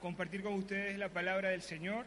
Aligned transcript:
compartir 0.00 0.42
con 0.42 0.54
ustedes 0.54 0.98
la 0.98 1.08
palabra 1.08 1.50
del 1.50 1.62
Señor. 1.62 2.06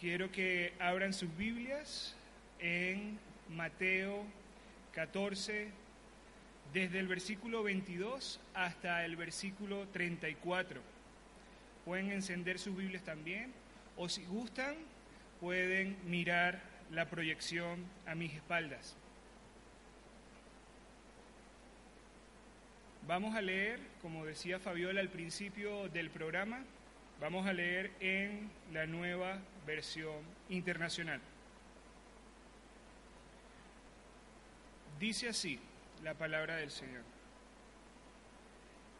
Quiero 0.00 0.32
que 0.32 0.72
abran 0.80 1.12
sus 1.12 1.36
Biblias 1.36 2.16
en 2.58 3.18
Mateo 3.48 4.24
14, 4.92 5.68
desde 6.72 6.98
el 6.98 7.06
versículo 7.06 7.62
22 7.62 8.40
hasta 8.54 9.04
el 9.04 9.16
versículo 9.16 9.86
34. 9.88 10.80
Pueden 11.84 12.10
encender 12.10 12.58
sus 12.58 12.76
Biblias 12.76 13.04
también, 13.04 13.52
o 13.96 14.08
si 14.08 14.24
gustan, 14.24 14.74
pueden 15.40 15.96
mirar 16.06 16.60
la 16.90 17.08
proyección 17.08 17.84
a 18.06 18.14
mis 18.14 18.32
espaldas. 18.32 18.96
Vamos 23.06 23.34
a 23.34 23.40
leer, 23.40 23.80
como 24.00 24.24
decía 24.24 24.60
Fabiola 24.60 25.00
al 25.00 25.08
principio 25.08 25.88
del 25.88 26.08
programa, 26.08 26.60
vamos 27.20 27.46
a 27.46 27.52
leer 27.52 27.90
en 27.98 28.48
la 28.72 28.86
nueva 28.86 29.38
versión 29.66 30.14
internacional. 30.48 31.20
Dice 35.00 35.28
así 35.28 35.58
la 36.04 36.14
palabra 36.14 36.56
del 36.56 36.70
Señor. 36.70 37.02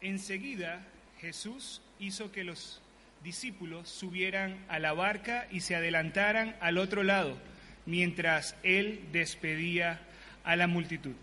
Enseguida 0.01 0.85
Jesús 1.21 1.81
hizo 1.97 2.29
que 2.33 2.43
los 2.43 2.81
discípulos 3.23 3.87
subieran 3.87 4.65
a 4.67 4.79
la 4.79 4.91
barca 4.91 5.47
y 5.49 5.61
se 5.61 5.77
adelantaran 5.77 6.57
al 6.59 6.77
otro 6.77 7.03
lado, 7.03 7.37
mientras 7.85 8.57
él 8.63 9.07
despedía 9.13 10.01
a 10.43 10.57
la 10.57 10.67
multitud. 10.67 11.15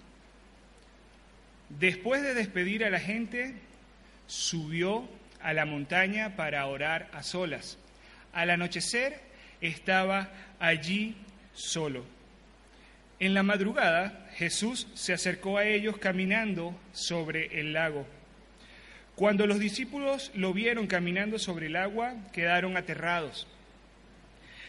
Después 1.78 2.22
de 2.22 2.34
despedir 2.34 2.84
a 2.84 2.90
la 2.90 3.00
gente, 3.00 3.54
subió 4.26 5.08
a 5.40 5.52
la 5.52 5.64
montaña 5.64 6.36
para 6.36 6.66
orar 6.66 7.08
a 7.12 7.22
solas. 7.22 7.78
Al 8.32 8.50
anochecer 8.50 9.20
estaba 9.60 10.30
allí 10.58 11.16
solo. 11.52 12.04
En 13.18 13.34
la 13.34 13.42
madrugada 13.42 14.28
Jesús 14.34 14.88
se 14.94 15.12
acercó 15.12 15.58
a 15.58 15.64
ellos 15.64 15.98
caminando 15.98 16.78
sobre 16.92 17.60
el 17.60 17.72
lago. 17.72 18.06
Cuando 19.14 19.46
los 19.46 19.58
discípulos 19.58 20.30
lo 20.34 20.54
vieron 20.54 20.86
caminando 20.86 21.38
sobre 21.38 21.66
el 21.66 21.76
agua, 21.76 22.14
quedaron 22.32 22.76
aterrados. 22.76 23.46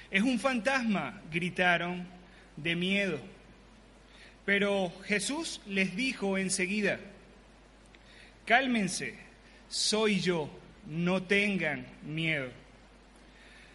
Es 0.09 0.23
un 0.23 0.39
fantasma, 0.39 1.21
gritaron 1.31 2.05
de 2.57 2.75
miedo. 2.75 3.21
Pero 4.45 4.91
Jesús 5.05 5.61
les 5.67 5.95
dijo 5.95 6.37
enseguida, 6.37 6.99
cálmense, 8.45 9.15
soy 9.69 10.19
yo, 10.19 10.49
no 10.87 11.23
tengan 11.23 11.85
miedo. 12.03 12.49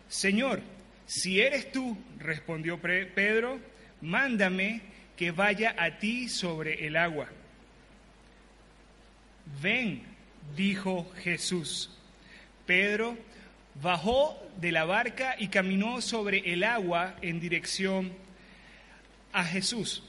Señor, 0.08 0.61
si 1.06 1.41
eres 1.41 1.70
tú, 1.70 1.97
respondió 2.19 2.79
Pedro, 2.80 3.61
mándame 4.01 4.83
que 5.17 5.30
vaya 5.30 5.74
a 5.79 5.98
ti 5.98 6.29
sobre 6.29 6.86
el 6.86 6.96
agua. 6.96 7.29
Ven, 9.63 10.02
dijo 10.57 11.11
Jesús. 11.23 11.90
Pedro 12.67 13.17
bajó 13.80 14.36
de 14.57 14.73
la 14.73 14.85
barca 14.85 15.36
y 15.39 15.48
caminó 15.48 16.01
sobre 16.01 16.52
el 16.52 16.64
agua 16.64 17.17
en 17.23 17.40
dirección 17.40 18.13
a 19.33 19.45
Jesús. 19.45 20.02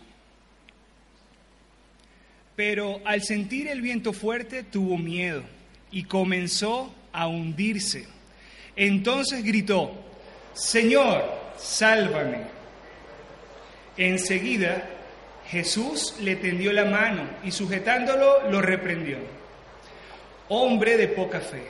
Pero 2.58 3.02
al 3.06 3.22
sentir 3.22 3.68
el 3.68 3.82
viento 3.82 4.14
fuerte 4.14 4.64
tuvo 4.64 4.98
miedo 4.98 5.44
y 5.92 6.06
comenzó 6.06 6.92
a 7.14 7.28
hundirse. 7.28 8.08
Entonces 8.76 9.44
gritó, 9.44 9.92
Señor, 10.54 11.24
sálvame. 11.56 12.40
Enseguida 13.96 14.90
Jesús 15.50 16.16
le 16.20 16.36
tendió 16.36 16.74
la 16.74 16.86
mano 16.86 17.30
y 17.44 17.52
sujetándolo 17.52 18.50
lo 18.50 18.60
reprendió. 18.60 19.18
Hombre 20.50 20.98
de 20.98 21.10
poca 21.10 21.40
fe, 21.40 21.62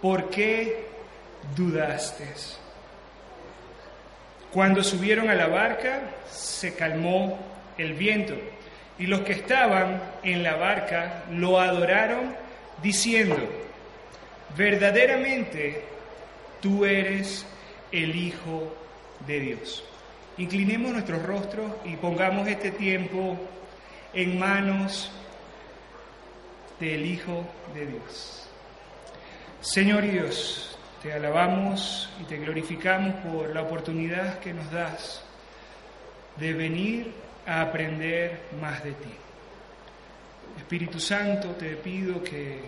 ¿por 0.00 0.30
qué 0.30 0.84
dudaste? 1.54 2.26
Cuando 4.52 4.82
subieron 4.82 5.30
a 5.30 5.36
la 5.36 5.46
barca, 5.46 6.02
se 6.28 6.74
calmó 6.74 7.38
el 7.78 7.92
viento 7.92 8.34
y 9.02 9.06
los 9.08 9.22
que 9.22 9.32
estaban 9.32 10.00
en 10.22 10.44
la 10.44 10.54
barca 10.54 11.24
lo 11.32 11.58
adoraron 11.58 12.36
diciendo, 12.80 13.36
verdaderamente 14.56 15.82
tú 16.60 16.84
eres 16.84 17.44
el 17.90 18.14
Hijo 18.14 18.72
de 19.26 19.40
Dios. 19.40 19.84
Inclinemos 20.38 20.92
nuestros 20.92 21.20
rostros 21.20 21.72
y 21.84 21.96
pongamos 21.96 22.46
este 22.46 22.70
tiempo 22.70 23.36
en 24.14 24.38
manos 24.38 25.10
del 26.78 27.04
Hijo 27.04 27.44
de 27.74 27.86
Dios. 27.86 28.48
Señor 29.62 30.02
Dios, 30.02 30.78
te 31.02 31.12
alabamos 31.12 32.08
y 32.20 32.24
te 32.26 32.36
glorificamos 32.36 33.16
por 33.16 33.52
la 33.52 33.62
oportunidad 33.62 34.38
que 34.38 34.52
nos 34.52 34.70
das 34.70 35.24
de 36.36 36.52
venir 36.52 37.31
a 37.46 37.62
aprender 37.62 38.40
más 38.60 38.82
de 38.84 38.92
ti. 38.92 39.14
Espíritu 40.58 41.00
Santo, 41.00 41.50
te 41.50 41.76
pido 41.76 42.22
que 42.22 42.60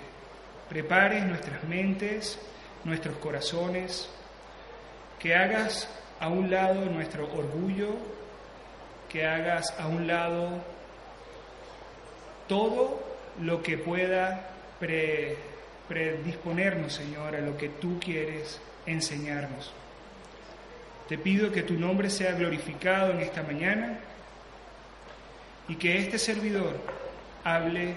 prepares 0.68 1.24
nuestras 1.24 1.64
mentes, 1.64 2.38
nuestros 2.84 3.16
corazones, 3.18 4.08
que 5.18 5.34
hagas 5.34 5.88
a 6.20 6.28
un 6.28 6.50
lado 6.50 6.86
nuestro 6.86 7.24
orgullo, 7.32 7.96
que 9.08 9.26
hagas 9.26 9.74
a 9.78 9.86
un 9.86 10.06
lado 10.06 10.62
todo 12.48 13.02
lo 13.40 13.62
que 13.62 13.78
pueda 13.78 14.50
predisponernos, 15.88 16.92
Señor, 16.92 17.36
a 17.36 17.40
lo 17.40 17.56
que 17.56 17.68
tú 17.68 17.98
quieres 18.00 18.60
enseñarnos. 18.86 19.72
Te 21.08 21.18
pido 21.18 21.52
que 21.52 21.62
tu 21.62 21.74
nombre 21.74 22.10
sea 22.10 22.32
glorificado 22.32 23.12
en 23.12 23.20
esta 23.20 23.42
mañana 23.42 23.98
y 25.69 25.76
que 25.76 25.98
este 25.98 26.19
servidor 26.19 26.78
hable 27.42 27.94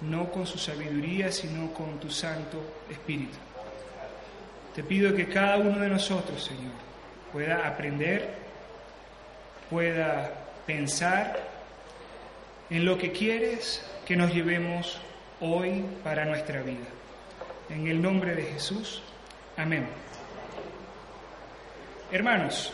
no 0.00 0.30
con 0.30 0.46
su 0.46 0.58
sabiduría, 0.58 1.30
sino 1.32 1.72
con 1.72 1.98
tu 1.98 2.10
Santo 2.10 2.62
Espíritu. 2.90 3.36
Te 4.74 4.82
pido 4.82 5.14
que 5.14 5.28
cada 5.28 5.56
uno 5.56 5.78
de 5.78 5.88
nosotros, 5.88 6.44
Señor, 6.44 6.72
pueda 7.32 7.66
aprender, 7.66 8.28
pueda 9.70 10.32
pensar 10.66 11.38
en 12.70 12.84
lo 12.84 12.96
que 12.96 13.12
quieres 13.12 13.84
que 14.06 14.16
nos 14.16 14.32
llevemos 14.32 14.98
hoy 15.40 15.84
para 16.04 16.24
nuestra 16.24 16.62
vida. 16.62 16.86
En 17.70 17.86
el 17.86 18.00
nombre 18.00 18.34
de 18.34 18.44
Jesús, 18.44 19.02
amén. 19.56 19.86
Hermanos, 22.10 22.72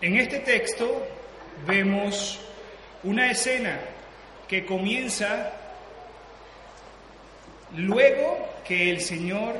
en 0.00 0.16
este 0.16 0.38
texto 0.38 1.06
vemos 1.66 2.40
una 3.02 3.30
escena 3.30 3.80
que 4.48 4.64
comienza 4.64 5.52
luego 7.76 8.48
que 8.66 8.90
el 8.90 9.00
Señor 9.00 9.54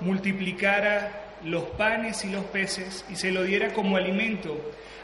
multiplicara 0.00 1.24
los 1.44 1.64
panes 1.64 2.24
y 2.24 2.30
los 2.30 2.44
peces 2.44 3.04
y 3.10 3.16
se 3.16 3.30
lo 3.30 3.42
diera 3.42 3.72
como 3.72 3.96
alimento 3.96 4.58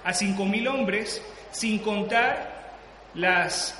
a 0.04 0.14
cinco 0.14 0.44
mil 0.46 0.66
hombres, 0.68 1.22
sin 1.52 1.78
contar 1.78 2.76
las 3.14 3.74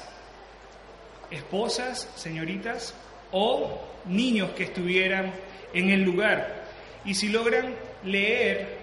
esposas, 1.31 2.09
señoritas 2.17 2.95
o 3.33 3.81
niños 4.07 4.51
que 4.51 4.65
estuvieran 4.65 5.33
en 5.73 5.91
el 5.91 6.03
lugar. 6.03 6.65
Y 7.05 7.15
si 7.15 7.29
logran 7.29 7.75
leer, 8.05 8.80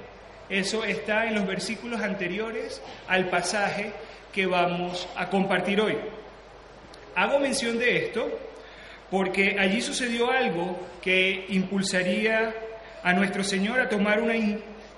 eso 0.50 0.84
está 0.84 1.28
en 1.28 1.36
los 1.36 1.46
versículos 1.46 2.02
anteriores 2.02 2.82
al 3.08 3.30
pasaje 3.30 3.92
que 4.32 4.46
vamos 4.46 5.08
a 5.16 5.30
compartir 5.30 5.82
hoy. 5.82 5.98
hago 7.16 7.40
mención 7.40 7.80
de 7.80 8.06
esto 8.06 8.40
porque 9.10 9.58
allí 9.60 9.82
sucedió 9.82 10.32
algo 10.32 10.78
que 11.02 11.46
impulsaría 11.50 12.54
a 13.04 13.14
nuestro 13.14 13.44
Señor 13.44 13.80
a 13.80 13.90
tomar 13.90 14.22
una 14.22 14.36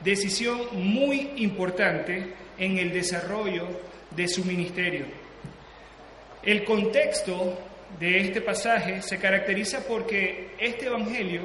decisión 0.01 0.59
muy 0.73 1.31
importante 1.37 2.33
en 2.57 2.77
el 2.77 2.91
desarrollo 2.91 3.67
de 4.11 4.27
su 4.27 4.43
ministerio. 4.43 5.05
El 6.41 6.63
contexto 6.63 7.57
de 7.99 8.19
este 8.19 8.41
pasaje 8.41 9.01
se 9.01 9.19
caracteriza 9.19 9.85
porque 9.87 10.55
este 10.57 10.87
Evangelio 10.87 11.41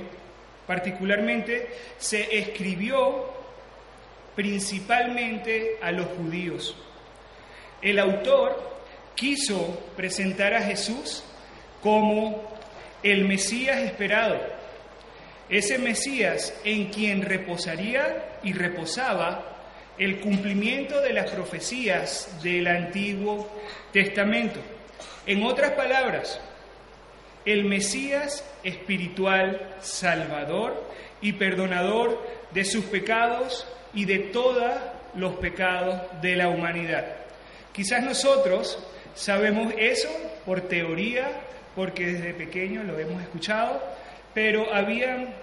particularmente 0.66 1.68
se 1.98 2.38
escribió 2.38 3.33
principalmente 4.34 5.78
a 5.81 5.90
los 5.92 6.06
judíos. 6.06 6.76
El 7.82 7.98
autor 7.98 8.75
quiso 9.14 9.78
presentar 9.96 10.54
a 10.54 10.62
Jesús 10.62 11.22
como 11.82 12.42
el 13.02 13.26
Mesías 13.26 13.78
esperado, 13.78 14.40
ese 15.48 15.78
Mesías 15.78 16.54
en 16.64 16.86
quien 16.86 17.22
reposaría 17.22 18.38
y 18.42 18.52
reposaba 18.52 19.54
el 19.98 20.20
cumplimiento 20.20 21.00
de 21.00 21.12
las 21.12 21.31
profecías 21.31 22.42
del 22.42 22.66
Antiguo 22.66 23.48
Testamento. 23.92 24.60
En 25.26 25.44
otras 25.44 25.72
palabras, 25.72 26.40
el 27.44 27.64
Mesías 27.64 28.44
espiritual, 28.62 29.76
salvador 29.81 30.82
y 31.20 31.32
perdonador 31.32 32.20
de 32.54 32.64
sus 32.64 32.84
pecados 32.84 33.66
y 33.92 34.04
de 34.04 34.18
todos 34.18 34.72
los 35.14 35.34
pecados 35.36 36.00
de 36.22 36.36
la 36.36 36.48
humanidad. 36.48 37.04
Quizás 37.72 38.02
nosotros 38.02 38.78
sabemos 39.14 39.74
eso 39.76 40.08
por 40.46 40.62
teoría, 40.62 41.28
porque 41.74 42.06
desde 42.06 42.32
pequeño 42.34 42.84
lo 42.84 42.98
hemos 42.98 43.20
escuchado, 43.20 43.82
pero 44.32 44.72
había, 44.72 45.34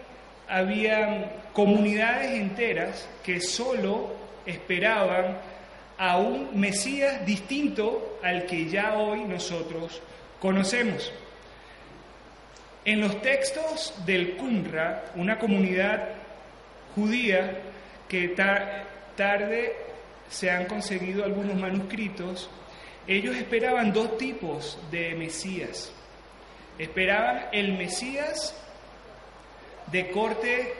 había 0.48 1.34
comunidades 1.54 2.32
enteras 2.32 3.08
que 3.24 3.42
solo 3.42 4.14
esperaban 4.46 5.38
a 5.98 6.18
un 6.18 6.60
Mesías 6.60 7.26
distinto 7.26 8.20
al 8.24 8.46
que 8.46 8.70
ya 8.70 8.96
hoy 8.96 9.24
nosotros 9.26 10.02
conocemos. 10.40 11.12
En 12.84 13.02
los 13.02 13.22
textos 13.22 13.94
del 14.06 14.38
Qumra, 14.38 15.06
una 15.16 15.38
comunidad 15.38 16.21
judía 16.96 17.62
que 18.08 18.30
tarde 18.30 19.76
se 20.30 20.50
han 20.50 20.66
conseguido 20.66 21.24
algunos 21.24 21.56
manuscritos, 21.56 22.50
ellos 23.08 23.36
esperaban 23.36 23.92
dos 23.92 24.18
tipos 24.18 24.80
de 24.92 25.16
Mesías. 25.16 25.92
Esperaban 26.78 27.48
el 27.52 27.78
Mesías 27.78 28.56
de 29.92 30.10
corte 30.10 30.74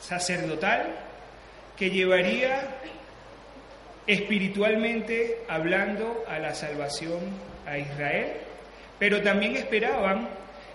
sacerdotal 0.00 0.94
que 1.76 1.90
llevaría 1.90 2.76
espiritualmente 4.06 5.42
hablando 5.48 6.24
a 6.28 6.38
la 6.38 6.54
salvación 6.54 7.20
a 7.66 7.78
Israel, 7.78 8.32
pero 8.98 9.22
también 9.22 9.56
esperaban 9.56 10.28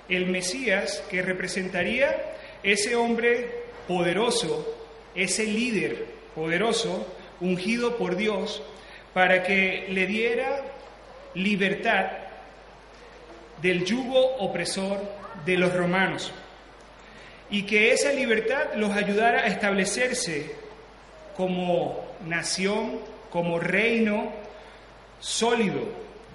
el 0.10 0.28
Mesías 0.28 1.04
que 1.10 1.22
representaría 1.22 2.34
ese 2.64 2.96
hombre 2.96 3.65
poderoso, 3.88 4.66
ese 5.14 5.46
líder 5.46 6.06
poderoso, 6.34 7.08
ungido 7.40 7.98
por 7.98 8.16
Dios, 8.16 8.62
para 9.14 9.44
que 9.44 9.88
le 9.90 10.06
diera 10.08 10.64
libertad 11.34 12.08
del 13.62 13.86
yugo 13.86 14.36
opresor 14.38 15.00
de 15.46 15.58
los 15.58 15.74
romanos 15.74 16.32
y 17.50 17.64
que 17.64 17.92
esa 17.92 18.12
libertad 18.12 18.74
los 18.76 18.92
ayudara 18.92 19.42
a 19.42 19.48
establecerse 19.48 20.52
como 21.38 22.06
nación, 22.26 23.00
como 23.30 23.60
reino 23.60 24.32
sólido 25.20 25.82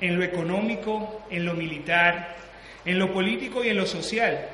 en 0.00 0.18
lo 0.18 0.24
económico, 0.24 1.22
en 1.30 1.44
lo 1.44 1.54
militar, 1.54 2.36
en 2.84 2.98
lo 2.98 3.12
político 3.12 3.64
y 3.64 3.68
en 3.68 3.76
lo 3.76 3.86
social, 3.86 4.48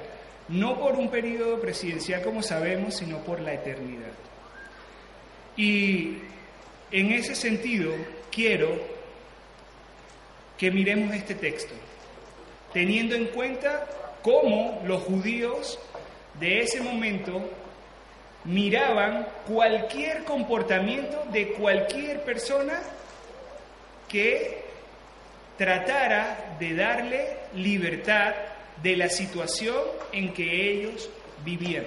no 0.49 0.79
por 0.79 0.95
un 0.97 1.11
periodo 1.11 1.61
presidencial 1.61 2.23
como 2.23 2.43
sabemos, 2.43 2.97
sino 2.97 3.19
por 3.19 3.41
la 3.41 3.55
eternidad. 3.55 4.13
Y 5.57 6.19
en 6.91 7.13
ese 7.13 7.35
sentido 7.35 7.93
quiero 8.31 8.79
que 10.59 10.71
miremos 10.71 11.15
este 11.15 11.35
texto, 11.35 11.75
teniendo 12.73 13.15
en 13.15 13.27
cuenta 13.27 13.87
cómo 14.23 14.83
los 14.85 15.03
judíos 15.03 15.79
de 16.39 16.61
ese 16.61 16.81
momento 16.81 17.43
miraban 18.45 19.27
cualquier 19.47 20.25
comportamiento 20.25 21.25
de 21.33 21.53
cualquier 21.55 22.23
persona 22.23 22.81
que 24.09 24.65
tratara 25.59 26.57
de 26.59 26.75
darle 26.75 27.37
libertad 27.55 28.35
de 28.83 28.97
la 28.97 29.09
situación 29.09 29.77
en 30.13 30.33
que 30.33 30.73
ellos 30.73 31.09
vivían. 31.45 31.87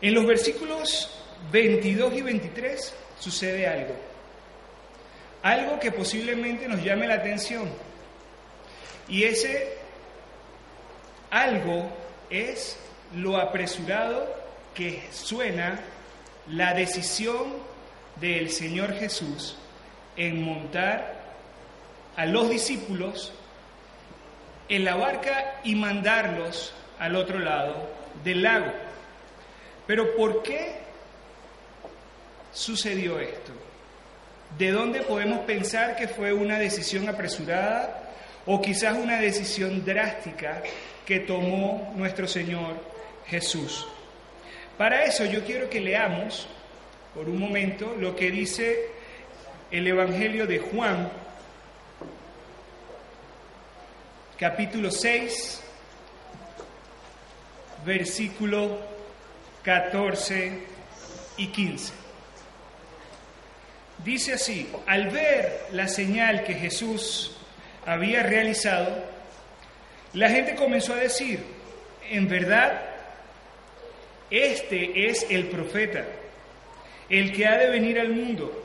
En 0.00 0.14
los 0.14 0.26
versículos 0.26 1.10
22 1.50 2.14
y 2.14 2.22
23 2.22 2.94
sucede 3.18 3.66
algo, 3.66 3.94
algo 5.42 5.78
que 5.78 5.92
posiblemente 5.92 6.66
nos 6.66 6.82
llame 6.82 7.06
la 7.06 7.14
atención, 7.14 7.68
y 9.08 9.24
ese 9.24 9.76
algo 11.30 11.88
es 12.30 12.76
lo 13.14 13.36
apresurado 13.36 14.26
que 14.74 15.02
suena 15.12 15.80
la 16.48 16.74
decisión 16.74 17.54
del 18.20 18.50
Señor 18.50 18.94
Jesús 18.94 19.56
en 20.16 20.42
montar 20.42 21.22
a 22.16 22.26
los 22.26 22.50
discípulos 22.50 23.32
en 24.72 24.86
la 24.86 24.94
barca 24.94 25.60
y 25.64 25.74
mandarlos 25.74 26.72
al 26.98 27.14
otro 27.14 27.38
lado 27.38 27.90
del 28.24 28.42
lago. 28.42 28.72
Pero 29.86 30.16
¿por 30.16 30.42
qué 30.42 30.76
sucedió 32.54 33.20
esto? 33.20 33.52
¿De 34.56 34.70
dónde 34.70 35.02
podemos 35.02 35.40
pensar 35.40 35.94
que 35.94 36.08
fue 36.08 36.32
una 36.32 36.58
decisión 36.58 37.06
apresurada 37.06 38.12
o 38.46 38.62
quizás 38.62 38.96
una 38.96 39.20
decisión 39.20 39.84
drástica 39.84 40.62
que 41.04 41.20
tomó 41.20 41.92
nuestro 41.94 42.26
Señor 42.26 42.72
Jesús? 43.26 43.86
Para 44.78 45.04
eso 45.04 45.26
yo 45.26 45.44
quiero 45.44 45.68
que 45.68 45.80
leamos 45.80 46.48
por 47.14 47.28
un 47.28 47.38
momento 47.38 47.94
lo 48.00 48.16
que 48.16 48.30
dice 48.30 48.86
el 49.70 49.86
Evangelio 49.86 50.46
de 50.46 50.60
Juan, 50.60 51.10
capítulo 54.42 54.90
6, 54.90 55.62
versículo 57.86 58.76
14 59.62 60.58
y 61.36 61.46
15. 61.46 61.92
Dice 64.04 64.32
así, 64.32 64.68
al 64.88 65.10
ver 65.10 65.66
la 65.70 65.86
señal 65.86 66.42
que 66.42 66.54
Jesús 66.54 67.36
había 67.86 68.24
realizado, 68.24 69.04
la 70.12 70.28
gente 70.28 70.56
comenzó 70.56 70.94
a 70.94 70.96
decir, 70.96 71.44
en 72.10 72.26
verdad, 72.26 72.82
este 74.28 75.08
es 75.08 75.24
el 75.30 75.50
profeta, 75.50 76.04
el 77.08 77.30
que 77.30 77.46
ha 77.46 77.58
de 77.58 77.70
venir 77.70 78.00
al 78.00 78.08
mundo. 78.08 78.64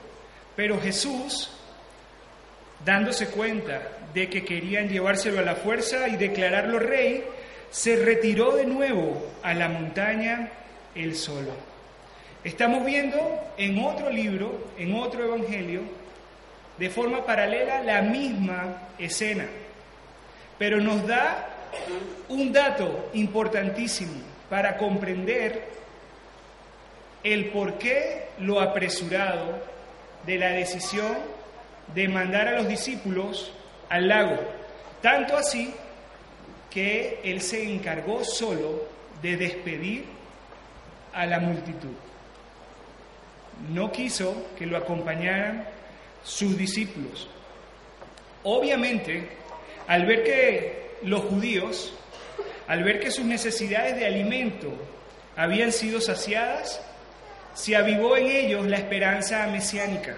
Pero 0.55 0.81
Jesús, 0.81 1.51
dándose 2.83 3.27
cuenta 3.27 3.96
de 4.13 4.29
que 4.29 4.43
querían 4.43 4.89
llevárselo 4.89 5.39
a 5.39 5.43
la 5.43 5.55
fuerza 5.55 6.07
y 6.07 6.15
declararlo 6.15 6.79
rey, 6.79 7.23
se 7.69 7.95
retiró 7.97 8.55
de 8.55 8.65
nuevo 8.65 9.25
a 9.43 9.53
la 9.53 9.69
montaña 9.69 10.49
él 10.95 11.15
solo. 11.15 11.51
Estamos 12.43 12.85
viendo 12.85 13.19
en 13.57 13.83
otro 13.83 14.09
libro, 14.09 14.69
en 14.77 14.95
otro 14.95 15.25
evangelio, 15.25 15.81
de 16.77 16.89
forma 16.89 17.25
paralela 17.25 17.83
la 17.83 18.01
misma 18.01 18.89
escena, 18.97 19.45
pero 20.57 20.79
nos 20.79 21.05
da 21.05 21.49
un 22.29 22.53
dato 22.53 23.09
importantísimo 23.13 24.13
para 24.49 24.77
comprender 24.77 25.63
el 27.23 27.49
por 27.49 27.77
qué 27.77 28.27
lo 28.39 28.61
apresurado 28.61 29.59
de 30.25 30.37
la 30.37 30.49
decisión 30.49 31.17
de 31.93 32.07
mandar 32.07 32.47
a 32.47 32.57
los 32.57 32.67
discípulos 32.67 33.53
al 33.89 34.07
lago. 34.07 34.37
Tanto 35.01 35.37
así 35.37 35.73
que 36.69 37.19
él 37.23 37.41
se 37.41 37.63
encargó 37.63 38.23
solo 38.23 38.87
de 39.21 39.37
despedir 39.37 40.05
a 41.13 41.25
la 41.25 41.39
multitud. 41.39 41.93
No 43.69 43.91
quiso 43.91 44.47
que 44.57 44.65
lo 44.65 44.77
acompañaran 44.77 45.65
sus 46.23 46.57
discípulos. 46.57 47.27
Obviamente, 48.43 49.29
al 49.87 50.05
ver 50.05 50.23
que 50.23 50.91
los 51.03 51.21
judíos, 51.21 51.93
al 52.67 52.83
ver 52.83 52.99
que 52.99 53.11
sus 53.11 53.25
necesidades 53.25 53.95
de 53.95 54.05
alimento 54.05 54.71
habían 55.35 55.71
sido 55.71 56.01
saciadas, 56.01 56.81
se 57.53 57.75
avivó 57.75 58.17
en 58.17 58.27
ellos 58.27 58.67
la 58.67 58.77
esperanza 58.77 59.47
mesiánica. 59.47 60.17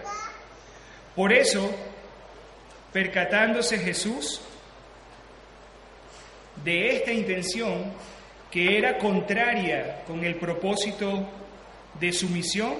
Por 1.15 1.31
eso, 1.31 1.71
percatándose 2.91 3.77
Jesús 3.77 4.41
de 6.63 6.95
esta 6.97 7.11
intención 7.11 7.91
que 8.51 8.77
era 8.77 8.97
contraria 8.97 10.03
con 10.07 10.23
el 10.23 10.35
propósito 10.35 11.27
de 11.99 12.11
su 12.11 12.29
misión, 12.29 12.73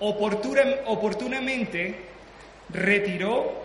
oportunamente 0.00 1.96
retiró 2.70 3.64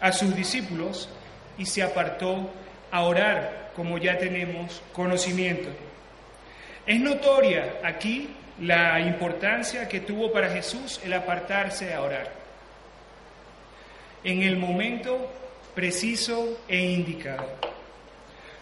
a 0.00 0.12
sus 0.12 0.34
discípulos 0.34 1.08
y 1.56 1.66
se 1.66 1.82
apartó 1.82 2.50
a 2.90 3.02
orar, 3.02 3.70
como 3.76 3.98
ya 3.98 4.18
tenemos 4.18 4.82
conocimiento. 4.92 5.68
Es 6.86 7.00
notoria 7.00 7.74
aquí 7.84 8.30
la 8.60 9.00
importancia 9.00 9.88
que 9.88 10.00
tuvo 10.00 10.32
para 10.32 10.50
Jesús 10.50 11.00
el 11.04 11.12
apartarse 11.12 11.94
a 11.94 12.02
orar. 12.02 12.41
En 14.24 14.42
el 14.42 14.56
momento 14.56 15.30
preciso 15.74 16.60
e 16.68 16.78
indicado. 16.78 17.46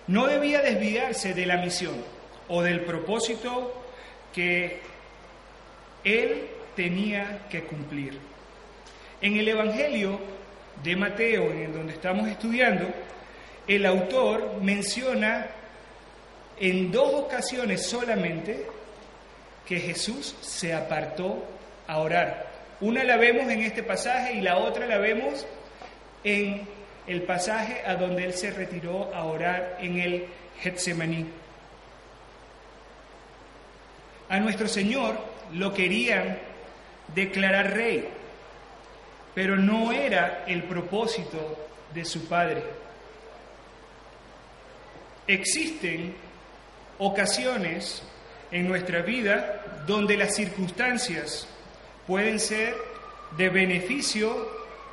No 0.06 0.26
debía 0.26 0.60
desviarse 0.60 1.34
de 1.34 1.46
la 1.46 1.56
misión 1.58 1.94
o 2.48 2.62
del 2.62 2.80
propósito 2.80 3.82
que 4.32 4.80
él 6.04 6.48
tenía 6.74 7.46
que 7.50 7.64
cumplir. 7.64 8.18
En 9.20 9.36
el 9.36 9.48
Evangelio 9.48 10.18
de 10.82 10.96
Mateo, 10.96 11.50
en 11.52 11.72
donde 11.72 11.92
estamos 11.92 12.28
estudiando, 12.28 12.88
el 13.66 13.84
autor 13.86 14.60
menciona 14.62 15.46
en 16.58 16.90
dos 16.90 17.14
ocasiones 17.14 17.86
solamente 17.86 18.66
que 19.66 19.78
Jesús 19.78 20.34
se 20.40 20.74
apartó 20.74 21.44
a 21.86 21.98
orar. 21.98 22.50
Una 22.80 23.04
la 23.04 23.16
vemos 23.16 23.50
en 23.50 23.60
este 23.60 23.82
pasaje 23.82 24.34
y 24.34 24.40
la 24.40 24.56
otra 24.56 24.87
la 24.87 24.99
vemos 24.99 25.46
en 26.25 26.66
el 27.06 27.22
pasaje 27.22 27.82
a 27.87 27.94
donde 27.94 28.25
él 28.25 28.34
se 28.34 28.50
retiró 28.50 29.14
a 29.14 29.25
orar 29.25 29.76
en 29.80 30.00
el 30.00 30.26
Getsemaní. 30.60 31.26
A 34.30 34.38
nuestro 34.38 34.68
Señor 34.68 35.18
lo 35.52 35.75
querían 35.75 36.38
declarar 37.14 37.75
rey, 37.75 38.08
pero 39.34 39.56
no 39.56 39.92
era 39.92 40.44
el 40.46 40.62
propósito 40.62 41.68
de 41.92 42.04
su 42.04 42.28
Padre. 42.28 42.62
Existen 45.26 46.14
ocasiones 46.99 48.02
en 48.50 48.68
nuestra 48.68 49.02
vida 49.02 49.82
donde 49.87 50.16
las 50.16 50.34
circunstancias 50.34 51.49
pueden 52.10 52.40
ser 52.40 52.74
de 53.36 53.48
beneficio 53.50 54.34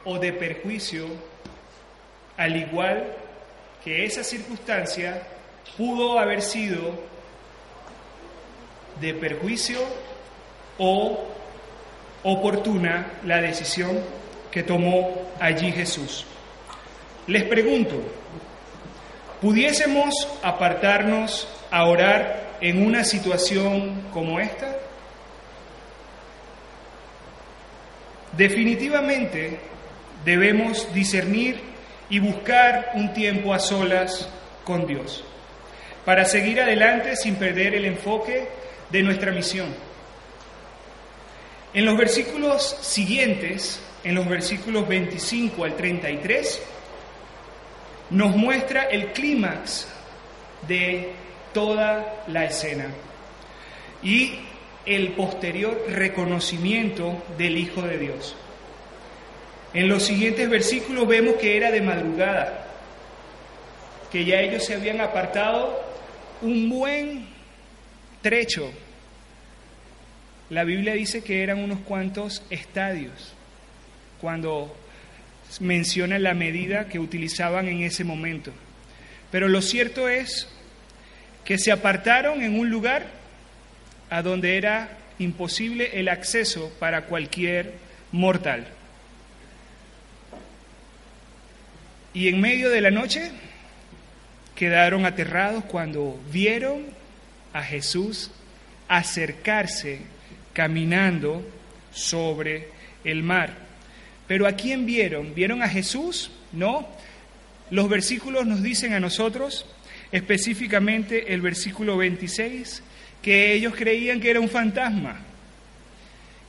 o 0.05 0.19
de 0.19 0.33
perjuicio, 0.33 1.07
al 2.37 2.55
igual 2.55 3.07
que 3.83 4.05
esa 4.05 4.23
circunstancia 4.23 5.23
pudo 5.75 6.19
haber 6.19 6.43
sido 6.43 6.93
de 9.01 9.15
perjuicio 9.15 9.79
o 10.77 11.27
oportuna 12.21 13.13
la 13.25 13.41
decisión 13.41 13.99
que 14.51 14.61
tomó 14.61 15.09
allí 15.39 15.71
Jesús. 15.71 16.23
Les 17.25 17.45
pregunto, 17.45 17.95
¿pudiésemos 19.41 20.13
apartarnos 20.43 21.47
a 21.71 21.83
orar 21.85 22.57
en 22.61 22.85
una 22.85 23.03
situación 23.03 24.03
como 24.13 24.39
esta? 24.39 24.77
Definitivamente 28.37 29.57
debemos 30.23 30.93
discernir 30.93 31.59
y 32.09 32.19
buscar 32.19 32.91
un 32.93 33.11
tiempo 33.13 33.53
a 33.53 33.59
solas 33.59 34.29
con 34.63 34.85
Dios 34.85 35.23
para 36.05 36.23
seguir 36.23 36.61
adelante 36.61 37.15
sin 37.15 37.35
perder 37.35 37.73
el 37.75 37.85
enfoque 37.85 38.47
de 38.91 39.03
nuestra 39.03 39.31
misión. 39.31 39.67
En 41.73 41.83
los 41.83 41.97
versículos 41.97 42.77
siguientes, 42.81 43.81
en 44.03 44.15
los 44.15 44.27
versículos 44.27 44.87
25 44.87 45.65
al 45.65 45.75
33, 45.75 46.61
nos 48.11 48.35
muestra 48.35 48.83
el 48.83 49.11
clímax 49.11 49.87
de 50.67 51.11
toda 51.53 52.23
la 52.27 52.45
escena 52.45 52.85
y 54.01 54.39
el 54.87 55.09
posterior 55.09 55.85
reconocimiento 55.89 57.23
del 57.37 57.57
Hijo 57.57 57.81
de 57.81 57.97
Dios. 57.97 58.35
En 59.73 59.89
los 59.89 60.03
siguientes 60.03 60.49
versículos 60.49 61.07
vemos 61.07 61.35
que 61.35 61.57
era 61.57 61.71
de 61.71 61.81
madrugada, 61.81 62.67
que 64.11 64.23
ya 64.23 64.39
ellos 64.39 64.63
se 64.65 64.75
habían 64.75 65.01
apartado 65.01 65.77
un 66.41 66.69
buen 66.69 67.27
trecho. 68.21 68.71
La 70.49 70.63
Biblia 70.63 70.93
dice 70.93 71.21
que 71.21 71.43
eran 71.43 71.61
unos 71.61 71.79
cuantos 71.79 72.41
estadios 72.49 73.33
cuando 74.21 74.73
menciona 75.59 76.17
la 76.17 76.33
medida 76.33 76.87
que 76.87 76.99
utilizaban 76.99 77.67
en 77.67 77.81
ese 77.81 78.05
momento. 78.05 78.51
Pero 79.31 79.49
lo 79.49 79.61
cierto 79.61 80.07
es 80.07 80.47
que 81.43 81.57
se 81.57 81.73
apartaron 81.73 82.41
en 82.41 82.57
un 82.57 82.69
lugar 82.69 83.17
a 84.09 84.21
donde 84.21 84.57
era 84.57 84.97
imposible 85.19 85.99
el 85.99 86.09
acceso 86.09 86.71
para 86.79 87.05
cualquier 87.05 87.73
mortal. 88.11 88.67
Y 92.13 92.29
en 92.29 92.41
medio 92.41 92.69
de 92.69 92.81
la 92.81 92.91
noche 92.91 93.31
quedaron 94.55 95.05
aterrados 95.05 95.65
cuando 95.65 96.19
vieron 96.31 96.85
a 97.53 97.61
Jesús 97.61 98.31
acercarse 98.87 100.01
caminando 100.53 101.45
sobre 101.91 102.69
el 103.03 103.21
mar. 103.21 103.53
Pero 104.27 104.47
¿a 104.47 104.53
quién 104.53 104.85
vieron? 104.85 105.33
¿Vieron 105.35 105.61
a 105.61 105.69
Jesús? 105.69 106.31
No. 106.51 106.87
Los 107.69 107.89
versículos 107.89 108.45
nos 108.45 108.63
dicen 108.63 108.93
a 108.93 108.99
nosotros, 108.99 109.65
específicamente 110.11 111.33
el 111.33 111.41
versículo 111.41 111.97
26, 111.97 112.81
que 113.27 113.51
ellos 113.51 113.75
creían 113.75 114.21
que 114.21 114.29
era 114.29 114.39
un 114.39 114.47
fantasma. 114.47 115.19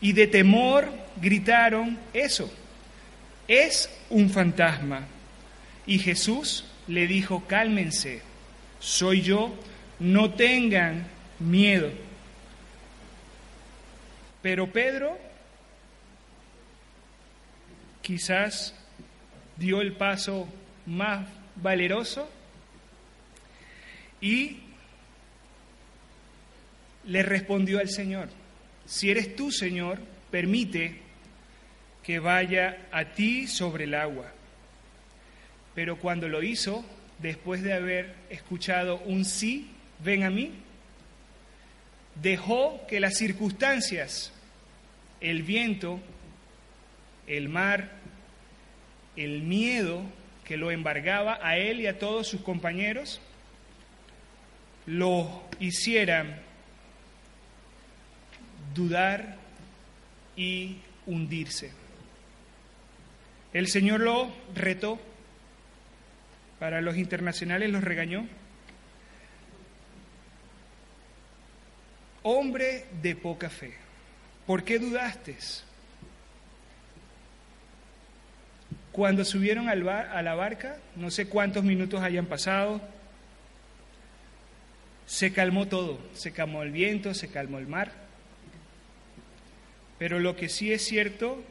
Y 0.00 0.12
de 0.12 0.28
temor 0.28 0.88
gritaron 1.20 1.99
eso, 2.12 2.49
es 3.49 3.90
un 4.11 4.30
fantasma. 4.30 5.04
Y 5.87 5.99
Jesús 5.99 6.64
le 6.87 7.08
dijo, 7.08 7.42
cálmense, 7.49 8.23
soy 8.78 9.23
yo, 9.23 9.56
no 9.99 10.35
tengan 10.35 11.08
miedo. 11.40 11.90
Pero 14.40 14.70
Pedro 14.70 15.18
quizás 18.02 18.73
dio 19.56 19.80
el 19.80 19.94
paso 19.94 20.47
más 20.87 21.26
valeroso 21.56 22.30
y 24.20 24.58
le 27.09 27.23
respondió 27.23 27.81
al 27.81 27.88
Señor, 27.88 28.29
si 28.85 29.11
eres 29.11 29.35
tú, 29.35 29.50
Señor, 29.50 29.99
permite 30.31 30.99
que 32.03 32.19
vaya 32.19 32.87
a 32.93 33.07
ti 33.07 33.47
sobre 33.47 33.85
el 33.85 33.95
agua. 33.95 34.31
Pero 35.75 35.99
cuando 35.99 36.29
lo 36.29 36.43
hizo, 36.43 36.85
después 37.19 37.62
de 37.62 37.73
haber 37.73 38.15
escuchado 38.29 38.99
un 39.00 39.25
sí, 39.25 39.71
ven 40.05 40.23
a 40.23 40.31
mí, 40.31 40.53
dejó 42.23 42.87
que 42.87 43.00
las 43.00 43.17
circunstancias, 43.17 44.33
el 45.21 45.43
viento, 45.43 46.00
el 47.27 47.49
mar, 47.49 47.91
el 49.17 49.43
miedo 49.43 50.03
que 50.45 50.59
lo 50.59 50.71
embargaba 50.71 51.38
a 51.43 51.57
él 51.57 51.81
y 51.81 51.87
a 51.87 51.99
todos 51.99 52.27
sus 52.27 52.43
compañeros, 52.43 53.21
lo 54.87 55.43
hicieran 55.59 56.48
dudar 58.75 59.37
y 60.37 60.78
hundirse. 61.06 61.72
El 63.52 63.68
Señor 63.68 64.00
lo 64.00 64.30
retó 64.54 65.00
para 66.58 66.80
los 66.80 66.96
internacionales 66.96 67.70
los 67.70 67.82
regañó. 67.82 68.26
Hombre 72.22 72.87
de 73.00 73.16
poca 73.16 73.48
fe, 73.48 73.75
¿por 74.46 74.64
qué 74.64 74.78
dudaste? 74.78 75.37
cuando 78.98 79.25
subieron 79.25 79.68
al 79.68 79.88
a 79.88 80.20
la 80.22 80.34
barca, 80.34 80.76
no 80.96 81.12
sé 81.12 81.28
cuántos 81.28 81.62
minutos 81.62 82.02
hayan 82.02 82.26
pasado, 82.26 82.80
se 85.06 85.32
calmó 85.32 85.68
todo, 85.68 86.00
se 86.14 86.32
calmó 86.32 86.64
el 86.64 86.72
viento, 86.72 87.14
se 87.14 87.28
calmó 87.28 87.60
el 87.60 87.68
mar. 87.68 88.08
Pero 89.99 90.19
lo 90.21 90.37
que 90.37 90.49
sí 90.49 90.73
es 90.73 90.85
cierto 90.85 91.43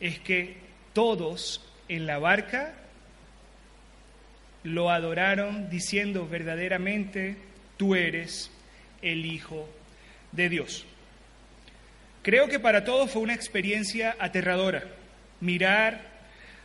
es 0.00 0.18
que 0.20 0.56
todos 0.92 1.64
en 1.88 2.06
la 2.06 2.18
barca 2.18 2.74
lo 4.62 4.90
adoraron 4.90 5.70
diciendo 5.70 6.28
verdaderamente, 6.28 7.36
tú 7.76 7.94
eres 7.94 8.50
el 9.02 9.26
Hijo 9.26 9.68
de 10.32 10.48
Dios. 10.48 10.86
Creo 12.22 12.48
que 12.48 12.60
para 12.60 12.84
todos 12.84 13.10
fue 13.10 13.22
una 13.22 13.34
experiencia 13.34 14.14
aterradora 14.18 14.84
mirar 15.40 16.02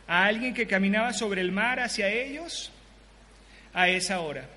a 0.06 0.26
alguien 0.26 0.54
que 0.54 0.66
caminaba 0.66 1.12
sobre 1.12 1.40
el 1.40 1.50
mar 1.50 1.80
hacia 1.80 2.08
ellos 2.08 2.70
a 3.72 3.88
esa 3.88 4.20
hora. 4.20 4.48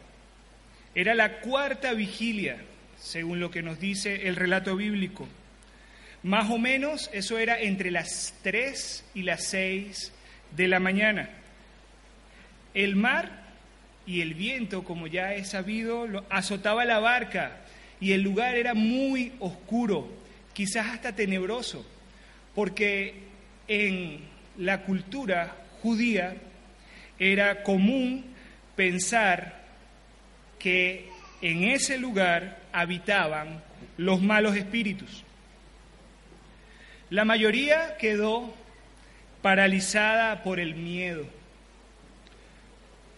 Era 0.94 1.16
la 1.16 1.40
cuarta 1.40 1.94
vigilia, 1.94 2.58
según 2.98 3.40
lo 3.40 3.50
que 3.50 3.62
nos 3.62 3.80
dice 3.80 4.28
el 4.28 4.36
relato 4.36 4.76
bíblico. 4.76 5.28
Más 6.24 6.50
o 6.50 6.58
menos 6.58 7.10
eso 7.14 7.38
era 7.38 7.60
entre 7.60 7.92
las 7.92 8.34
3 8.42 9.06
y 9.14 9.24
las 9.24 9.44
6 9.46 10.12
de 10.56 10.68
la 10.68 10.80
mañana. 10.80 11.30
El 12.74 12.96
mar 12.96 13.44
y 14.06 14.22
el 14.22 14.34
viento, 14.34 14.84
como 14.84 15.08
ya 15.08 15.34
he 15.34 15.46
sabido, 15.46 16.26
azotaba 16.30 16.84
la 16.84 17.00
barca 17.00 17.58
y 18.02 18.12
el 18.12 18.22
lugar 18.22 18.56
era 18.56 18.74
muy 18.74 19.34
oscuro, 19.40 20.10
quizás 20.54 20.88
hasta 20.88 21.16
tenebroso, 21.16 21.86
porque 22.54 23.14
en 23.68 24.20
la 24.58 24.82
cultura 24.82 25.56
judía 25.82 26.36
era 27.18 27.64
común 27.64 28.26
pensar 28.76 29.60
que 30.58 31.08
en 31.42 31.64
ese 31.64 31.98
lugar 31.98 32.60
habitaban 32.74 33.62
los 33.98 34.22
malos 34.22 34.56
espíritus. 34.56 35.24
La 37.10 37.26
mayoría 37.26 37.98
quedó 37.98 38.54
paralizada 39.42 40.44
por 40.44 40.60
el 40.60 40.76
miedo. 40.76 41.26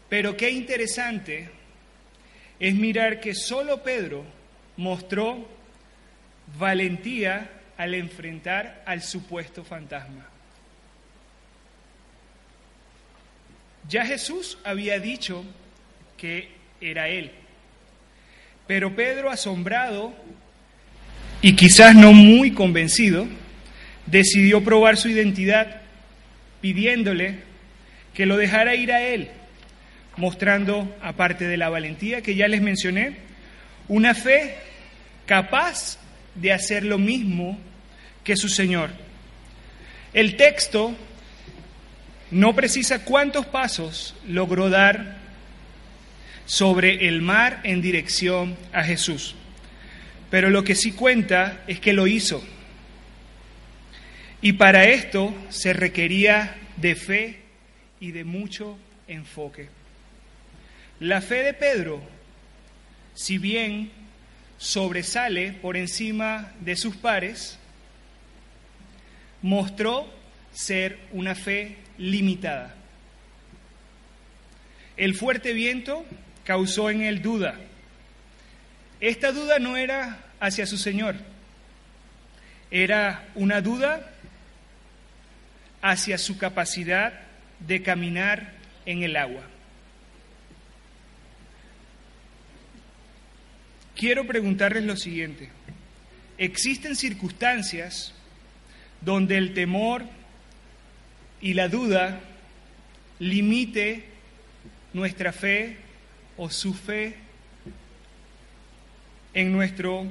Pero 0.07 0.37
qué 0.37 0.49
interesante 0.51 1.49
es 2.59 2.75
mirar 2.75 3.19
que 3.19 3.33
solo 3.33 3.81
Pedro 3.83 4.23
mostró 4.77 5.47
valentía 6.57 7.49
al 7.77 7.93
enfrentar 7.93 8.83
al 8.85 9.01
supuesto 9.01 9.63
fantasma. 9.63 10.27
Ya 13.89 14.05
Jesús 14.05 14.57
había 14.63 14.99
dicho 14.99 15.43
que 16.17 16.49
era 16.79 17.07
él. 17.07 17.31
Pero 18.67 18.95
Pedro, 18.95 19.29
asombrado 19.29 20.13
y 21.41 21.55
quizás 21.55 21.95
no 21.95 22.13
muy 22.13 22.51
convencido, 22.51 23.27
decidió 24.11 24.63
probar 24.63 24.97
su 24.97 25.09
identidad 25.09 25.81
pidiéndole 26.59 27.39
que 28.13 28.25
lo 28.25 28.37
dejara 28.37 28.75
ir 28.75 28.91
a 28.91 29.01
él, 29.01 29.29
mostrando, 30.17 30.93
aparte 31.01 31.47
de 31.47 31.57
la 31.57 31.69
valentía 31.69 32.21
que 32.21 32.35
ya 32.35 32.47
les 32.47 32.61
mencioné, 32.61 33.15
una 33.87 34.13
fe 34.13 34.55
capaz 35.25 35.97
de 36.35 36.51
hacer 36.51 36.83
lo 36.83 36.97
mismo 36.97 37.57
que 38.23 38.35
su 38.35 38.49
Señor. 38.49 38.91
El 40.13 40.35
texto 40.35 40.93
no 42.31 42.53
precisa 42.53 43.03
cuántos 43.05 43.45
pasos 43.45 44.15
logró 44.27 44.69
dar 44.69 45.17
sobre 46.45 47.07
el 47.07 47.21
mar 47.21 47.61
en 47.63 47.81
dirección 47.81 48.57
a 48.73 48.83
Jesús. 48.83 49.35
Pero 50.29 50.49
lo 50.49 50.63
que 50.63 50.75
sí 50.75 50.91
cuenta 50.91 51.61
es 51.67 51.79
que 51.79 51.93
lo 51.93 52.07
hizo. 52.07 52.43
Y 54.41 54.53
para 54.53 54.85
esto 54.85 55.33
se 55.49 55.71
requería 55.71 56.55
de 56.77 56.95
fe 56.95 57.41
y 57.99 58.11
de 58.11 58.23
mucho 58.23 58.77
enfoque. 59.07 59.69
La 60.99 61.21
fe 61.21 61.43
de 61.43 61.53
Pedro, 61.53 62.01
si 63.13 63.37
bien 63.37 63.91
sobresale 64.57 65.53
por 65.53 65.77
encima 65.77 66.53
de 66.59 66.75
sus 66.75 66.95
pares, 66.95 67.59
mostró 69.43 70.11
ser 70.51 70.97
una 71.11 71.35
fe 71.35 71.77
limitada. 71.99 72.75
El 74.97 75.13
fuerte 75.13 75.53
viento 75.53 76.03
causó 76.43 76.89
en 76.89 77.01
él 77.01 77.21
duda. 77.21 77.59
Esta 78.99 79.31
duda 79.31 79.59
no 79.59 79.77
era 79.77 80.19
hacia 80.39 80.65
su 80.65 80.77
Señor, 80.77 81.15
era 82.71 83.27
una 83.35 83.61
duda 83.61 84.11
hacia 85.81 86.17
su 86.17 86.37
capacidad 86.37 87.13
de 87.59 87.81
caminar 87.81 88.53
en 88.85 89.03
el 89.03 89.15
agua. 89.15 89.43
Quiero 93.95 94.25
preguntarles 94.25 94.83
lo 94.83 94.95
siguiente. 94.95 95.49
¿Existen 96.37 96.95
circunstancias 96.95 98.13
donde 99.01 99.37
el 99.37 99.53
temor 99.53 100.03
y 101.39 101.53
la 101.53 101.67
duda 101.67 102.19
limite 103.19 104.05
nuestra 104.93 105.31
fe 105.31 105.77
o 106.37 106.49
su 106.49 106.73
fe 106.73 107.15
en 109.33 109.53
nuestro 109.53 110.07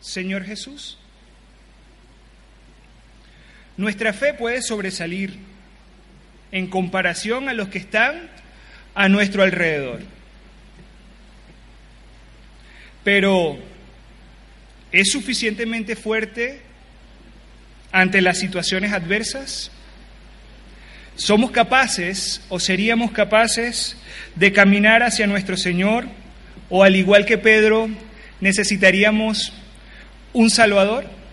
Señor 0.00 0.44
Jesús? 0.44 0.98
Nuestra 3.76 4.12
fe 4.12 4.34
puede 4.34 4.62
sobresalir 4.62 5.36
en 6.52 6.68
comparación 6.68 7.48
a 7.48 7.52
los 7.52 7.68
que 7.68 7.78
están 7.78 8.30
a 8.94 9.08
nuestro 9.08 9.42
alrededor. 9.42 10.00
Pero 13.02 13.58
¿es 14.92 15.10
suficientemente 15.10 15.96
fuerte 15.96 16.60
ante 17.90 18.20
las 18.20 18.38
situaciones 18.38 18.92
adversas? 18.92 19.70
¿Somos 21.16 21.50
capaces 21.50 22.40
o 22.48 22.58
seríamos 22.60 23.10
capaces 23.10 23.96
de 24.36 24.52
caminar 24.52 25.02
hacia 25.02 25.26
nuestro 25.26 25.56
Señor 25.56 26.06
o 26.70 26.82
al 26.82 26.96
igual 26.96 27.26
que 27.26 27.38
Pedro 27.38 27.88
necesitaríamos 28.40 29.52
un 30.32 30.50
Salvador? 30.50 31.23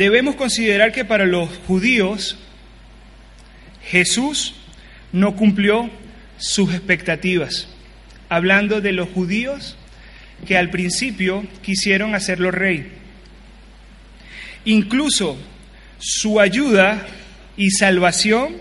Debemos 0.00 0.34
considerar 0.34 0.92
que 0.92 1.04
para 1.04 1.26
los 1.26 1.50
judíos 1.66 2.38
Jesús 3.84 4.54
no 5.12 5.36
cumplió 5.36 5.90
sus 6.38 6.72
expectativas, 6.72 7.68
hablando 8.30 8.80
de 8.80 8.92
los 8.92 9.10
judíos 9.10 9.76
que 10.46 10.56
al 10.56 10.70
principio 10.70 11.44
quisieron 11.60 12.14
hacerlo 12.14 12.50
rey. 12.50 12.90
Incluso 14.64 15.36
su 15.98 16.40
ayuda 16.40 17.06
y 17.58 17.70
salvación 17.70 18.56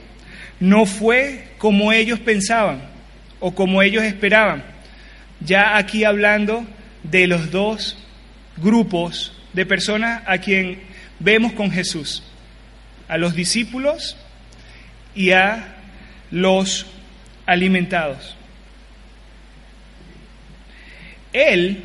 no 0.60 0.86
fue 0.86 1.48
como 1.58 1.94
ellos 1.94 2.20
pensaban 2.20 2.82
o 3.40 3.56
como 3.56 3.82
ellos 3.82 4.04
esperaban. 4.04 4.66
Ya 5.40 5.78
aquí 5.78 6.04
hablando 6.04 6.68
de 7.04 7.28
los 7.28 7.50
dos 7.50 7.98
grupos 8.58 9.32
de 9.54 9.66
personas 9.66 10.22
a 10.26 10.40
quien 10.40 10.89
vemos 11.20 11.54
con 11.54 11.72
Jesús, 11.72 12.24
a 13.08 13.18
los 13.18 13.36
discípulos 13.36 14.18
y 15.16 15.32
a 15.32 15.76
los 16.32 16.86
alimentados. 17.46 18.36
Él, 21.34 21.84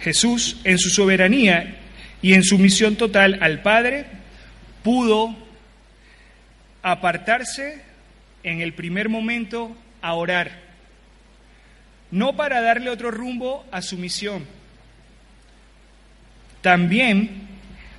Jesús, 0.00 0.58
en 0.64 0.78
su 0.78 0.90
soberanía 0.90 1.76
y 2.22 2.34
en 2.34 2.44
su 2.44 2.58
misión 2.58 2.96
total 2.96 3.38
al 3.40 3.62
Padre, 3.62 4.06
pudo 4.82 5.36
apartarse 6.82 7.82
en 8.42 8.60
el 8.60 8.72
primer 8.72 9.08
momento 9.08 9.76
a 10.02 10.14
orar, 10.14 10.52
no 12.12 12.36
para 12.36 12.60
darle 12.60 12.90
otro 12.90 13.10
rumbo 13.10 13.66
a 13.72 13.82
su 13.82 13.96
misión. 13.98 14.44
También 16.60 17.45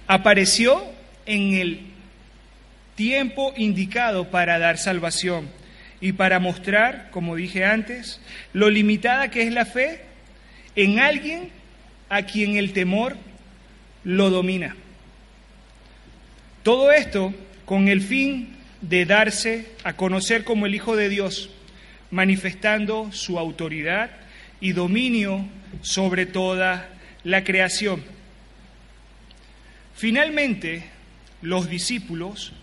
apareció 0.08 0.84
en 1.26 1.54
el 1.54 1.82
tiempo 2.96 3.54
indicado 3.56 4.32
para 4.32 4.58
dar 4.58 4.78
salvación 4.78 5.50
y 6.00 6.13
para 6.13 6.39
mostrar, 6.39 7.10
como 7.12 7.36
dije 7.36 7.65
antes, 7.65 8.20
lo 8.54 8.70
limitada 8.70 9.30
que 9.30 9.43
es 9.43 9.54
la 9.54 9.65
fe 9.65 10.02
en 10.76 11.00
alguien 11.00 11.50
a 12.10 12.24
quien 12.24 12.58
el 12.58 12.74
temor 12.74 13.17
lo 14.04 14.30
domina. 14.30 14.76
Todo 16.63 16.91
esto 16.91 17.34
con 17.65 17.88
el 17.88 18.02
fin 18.02 18.56
de 18.82 19.06
darse 19.06 19.65
a 19.84 19.93
conocer 19.93 20.43
como 20.43 20.65
el 20.65 20.76
Hijo 20.76 20.96
de 20.96 21.10
Dios, 21.10 21.50
manifestando 22.12 23.12
su 23.12 23.38
autoridad 23.39 24.12
y 24.62 24.72
dominio 24.72 25.46
sobre 25.82 26.26
toda 26.26 26.89
la 27.24 27.43
creación. 27.43 28.16
Finalmente, 29.97 30.83
los 31.41 31.69
discípulos, 31.69 32.53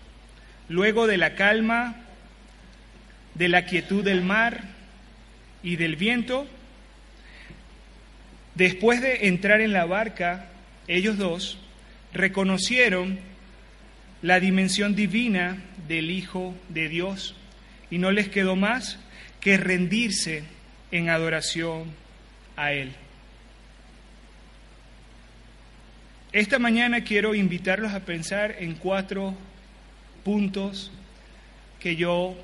luego 0.69 1.05
de 1.05 1.17
la 1.17 1.35
calma, 1.35 1.97
de 3.33 3.49
la 3.49 3.65
quietud 3.65 4.05
del 4.05 4.21
mar 4.21 4.63
y 5.61 5.75
del 5.75 5.97
viento, 5.97 6.47
después 8.55 9.01
de 9.01 9.27
entrar 9.27 9.59
en 9.59 9.73
la 9.73 9.83
barca, 9.83 10.47
ellos 10.87 11.17
dos 11.17 11.59
reconocieron 12.13 13.19
la 14.21 14.39
dimensión 14.39 14.95
divina 14.95 15.57
del 15.89 16.11
Hijo 16.11 16.55
de 16.69 16.87
Dios 16.87 17.35
y 17.91 17.97
no 17.97 18.11
les 18.11 18.29
quedó 18.29 18.55
más 18.55 18.97
que 19.41 19.57
rendirse 19.57 20.43
en 20.91 21.09
adoración 21.09 21.91
a 22.55 22.71
Él. 22.71 22.93
Esta 26.35 26.59
mañana 26.59 27.05
quiero 27.05 27.33
invitarlos 27.33 27.93
a 27.93 28.01
pensar 28.01 28.57
en 28.59 28.73
cuatro 28.73 29.33
puntos 30.25 30.91
que 31.79 31.95
yo 31.95 32.35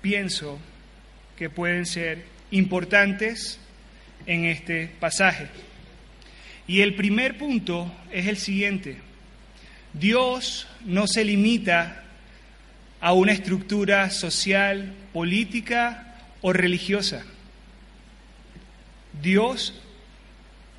pienso 0.00 0.58
que 1.36 1.50
pueden 1.50 1.84
ser 1.84 2.24
importantes 2.50 3.60
en 4.24 4.46
este 4.46 4.86
pasaje. 5.00 5.48
Y 6.66 6.80
el 6.80 6.94
primer 6.94 7.36
punto 7.36 7.94
es 8.10 8.26
el 8.26 8.38
siguiente. 8.38 8.96
Dios 9.92 10.66
no 10.86 11.06
se 11.06 11.26
limita 11.26 12.04
a 13.02 13.12
una 13.12 13.32
estructura 13.32 14.08
social, 14.08 14.94
política 15.12 16.16
o 16.40 16.54
religiosa. 16.54 17.22
Dios 19.20 19.78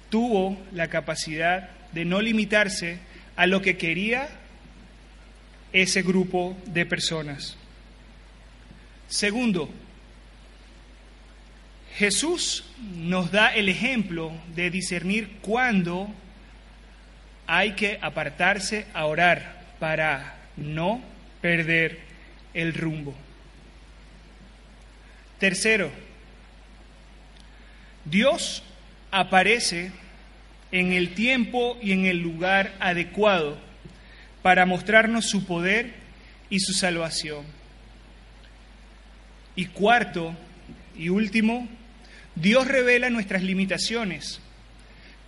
tuvo 0.10 0.58
la 0.72 0.88
capacidad 0.88 1.70
de 1.96 2.04
no 2.04 2.22
limitarse 2.22 3.00
a 3.38 3.48
lo 3.48 3.62
que 3.62 3.78
quería 3.78 4.28
ese 5.72 6.02
grupo 6.02 6.58
de 6.66 6.86
personas. 6.86 7.56
Segundo, 9.08 9.70
Jesús 11.96 12.66
nos 12.98 13.32
da 13.32 13.56
el 13.56 13.70
ejemplo 13.70 14.34
de 14.54 14.70
discernir 14.70 15.38
cuándo 15.42 16.14
hay 17.48 17.76
que 17.76 17.98
apartarse 18.02 18.88
a 18.94 19.06
orar 19.06 19.64
para 19.80 20.36
no 20.58 21.02
perder 21.40 22.00
el 22.54 22.74
rumbo. 22.74 23.16
Tercero, 25.40 25.92
Dios 28.04 28.64
aparece 29.12 29.92
en 30.76 30.92
el 30.92 31.14
tiempo 31.14 31.78
y 31.82 31.94
en 31.94 32.06
el 32.06 32.20
lugar 32.20 32.74
adecuado 32.82 33.58
para 34.42 34.66
mostrarnos 34.66 35.30
su 35.30 35.46
poder 35.46 35.94
y 36.50 36.60
su 36.60 36.74
salvación. 36.74 37.46
Y 39.56 39.68
cuarto 39.68 40.36
y 40.98 41.08
último, 41.08 41.70
Dios 42.36 42.68
revela 42.68 43.10
nuestras 43.10 43.42
limitaciones 43.42 44.42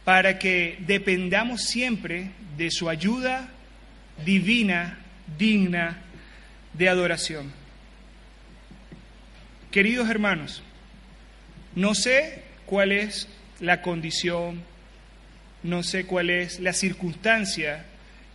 para 0.03 0.37
que 0.37 0.79
dependamos 0.81 1.61
siempre 1.61 2.31
de 2.57 2.69
su 2.69 2.89
ayuda 2.89 3.47
divina, 4.25 4.99
digna 5.37 6.01
de 6.73 6.89
adoración. 6.89 7.53
Queridos 9.71 10.09
hermanos, 10.09 10.61
no 11.73 11.95
sé 11.95 12.43
cuál 12.65 12.91
es 12.91 13.29
la 13.61 13.81
condición, 13.81 14.61
no 15.67 15.83
sé 15.83 16.05
cuál 16.05 16.29
es 16.29 16.61
la 16.61 16.71
circunstancia 16.71 17.85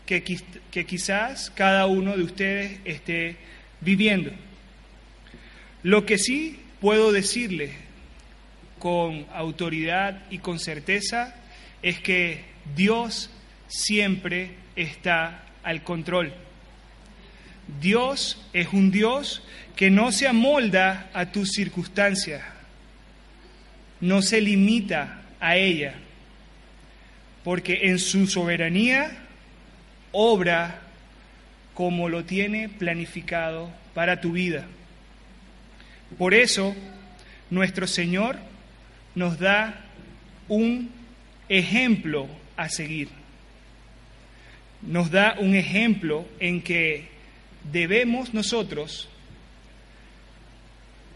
que, 0.04 0.22
quizás 0.22 1.50
cada 1.50 1.86
uno 1.86 2.14
de 2.16 2.22
ustedes 2.22 2.78
esté 2.84 3.36
viviendo. 3.80 4.30
Lo 5.82 6.04
que 6.04 6.18
sí 6.18 6.60
puedo 6.80 7.10
decirles 7.10 7.70
con 8.78 9.26
autoridad 9.32 10.22
y 10.30 10.38
con 10.38 10.58
certeza 10.58 11.34
es 11.82 11.98
que 12.00 12.44
Dios 12.76 13.30
siempre 13.66 14.50
está 14.76 15.46
al 15.62 15.82
control. 15.82 16.34
Dios 17.80 18.44
es 18.52 18.68
un 18.72 18.90
Dios 18.90 19.42
que 19.74 19.90
no 19.90 20.12
se 20.12 20.28
amolda 20.28 21.10
a 21.14 21.32
tus 21.32 21.50
circunstancias, 21.52 22.42
no 24.02 24.20
se 24.20 24.42
limita 24.42 25.22
a 25.40 25.56
ella, 25.56 25.94
porque 27.44 27.88
en 27.88 27.98
su 27.98 28.26
soberanía 28.26 29.18
obra 30.12 30.80
como 31.74 32.08
lo 32.08 32.24
tiene 32.24 32.68
planificado 32.68 33.70
para 33.94 34.20
tu 34.20 34.32
vida. 34.32 34.66
Por 36.18 36.34
eso, 36.34 36.74
nuestro 37.50 37.86
Señor 37.86 38.38
nos 39.14 39.38
da 39.38 39.84
un 40.48 40.90
ejemplo 41.48 42.28
a 42.56 42.68
seguir. 42.68 43.08
Nos 44.82 45.10
da 45.10 45.36
un 45.38 45.54
ejemplo 45.54 46.26
en 46.40 46.60
que 46.62 47.08
debemos 47.70 48.34
nosotros 48.34 49.08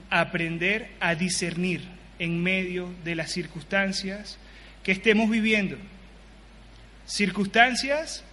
aprender 0.09 0.89
a 1.01 1.15
discernir 1.15 1.83
en 2.19 2.43
medio 2.43 2.93
de 3.05 3.15
las 3.15 3.33
circunstancias 3.33 4.39
que 4.83 4.93
estemos 4.93 5.29
viviendo. 5.29 5.77
Circunstancias 7.07 8.25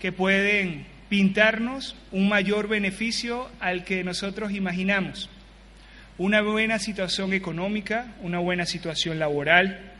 que 0.00 0.12
pueden 0.12 0.86
pintarnos 1.08 1.96
un 2.10 2.28
mayor 2.28 2.68
beneficio 2.68 3.48
al 3.60 3.84
que 3.84 4.02
nosotros 4.04 4.52
imaginamos. 4.52 5.30
Una 6.18 6.40
buena 6.40 6.78
situación 6.78 7.32
económica, 7.32 8.14
una 8.22 8.38
buena 8.38 8.66
situación 8.66 9.18
laboral, 9.18 9.92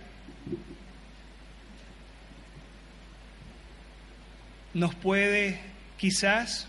nos 4.74 4.94
puede 4.94 5.58
quizás 5.96 6.68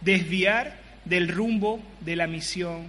desviar 0.00 0.78
del 1.04 1.28
rumbo 1.28 1.82
de 2.00 2.16
la 2.16 2.26
misión 2.26 2.84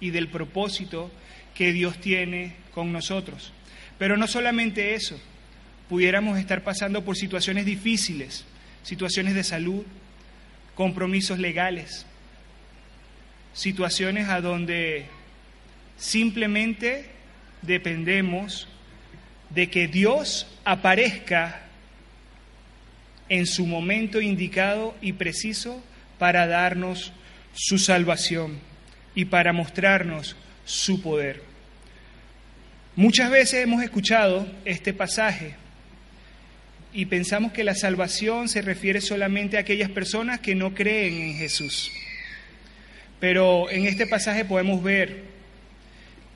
y 0.00 0.10
del 0.10 0.28
propósito 0.28 1.10
que 1.54 1.72
Dios 1.72 1.98
tiene 1.98 2.54
con 2.74 2.92
nosotros. 2.92 3.52
Pero 3.98 4.16
no 4.16 4.26
solamente 4.26 4.94
eso, 4.94 5.18
pudiéramos 5.88 6.38
estar 6.38 6.62
pasando 6.62 7.04
por 7.04 7.16
situaciones 7.16 7.66
difíciles, 7.66 8.44
situaciones 8.82 9.34
de 9.34 9.44
salud, 9.44 9.84
compromisos 10.74 11.38
legales, 11.38 12.06
situaciones 13.52 14.28
a 14.28 14.40
donde 14.40 15.06
simplemente 15.96 17.06
dependemos 17.62 18.68
de 19.50 19.68
que 19.68 19.86
Dios 19.86 20.46
aparezca 20.64 21.62
en 23.28 23.46
su 23.46 23.66
momento 23.66 24.20
indicado 24.20 24.96
y 25.00 25.12
preciso 25.12 25.82
para 26.18 26.46
darnos 26.46 27.12
su 27.54 27.78
salvación 27.78 28.58
y 29.14 29.26
para 29.26 29.52
mostrarnos 29.52 30.36
su 30.64 31.02
poder. 31.02 31.42
Muchas 32.96 33.30
veces 33.30 33.62
hemos 33.64 33.82
escuchado 33.82 34.46
este 34.64 34.92
pasaje 34.92 35.54
y 36.92 37.06
pensamos 37.06 37.52
que 37.52 37.64
la 37.64 37.74
salvación 37.74 38.48
se 38.48 38.62
refiere 38.62 39.00
solamente 39.00 39.56
a 39.56 39.60
aquellas 39.60 39.90
personas 39.90 40.40
que 40.40 40.54
no 40.54 40.74
creen 40.74 41.14
en 41.20 41.34
Jesús. 41.36 41.90
Pero 43.20 43.70
en 43.70 43.86
este 43.86 44.06
pasaje 44.06 44.44
podemos 44.44 44.82
ver 44.82 45.22